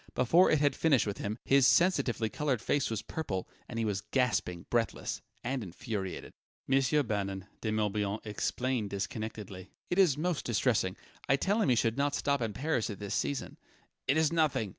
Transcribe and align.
Before 0.15 0.49
it 0.49 0.57
had 0.59 0.75
finished 0.75 1.05
with 1.05 1.19
him, 1.19 1.37
his 1.45 1.67
sensitively 1.67 2.27
coloured 2.27 2.59
face 2.59 2.89
was 2.89 3.03
purple, 3.03 3.47
and 3.69 3.77
he 3.77 3.85
was 3.85 4.01
gasping, 4.01 4.65
breathless 4.71 5.21
and 5.43 5.61
infuriated. 5.61 6.33
"Monsieur 6.67 7.03
Bannon," 7.03 7.45
De 7.61 7.71
Morbihan 7.71 8.17
explained 8.25 8.89
disconnectedly 8.89 9.69
"it 9.91 9.99
is 9.99 10.17
most 10.17 10.43
distressing 10.43 10.97
I 11.29 11.35
tell 11.35 11.61
him 11.61 11.69
he 11.69 11.75
should 11.75 11.99
not 11.99 12.15
stop 12.15 12.41
in 12.41 12.51
Paris 12.53 12.89
at 12.89 12.97
this 12.97 13.13
season" 13.13 13.59
"It 14.07 14.17
is 14.17 14.33
nothing!" 14.33 14.69